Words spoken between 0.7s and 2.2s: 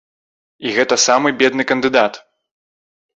гэта самы бедны кандыдат.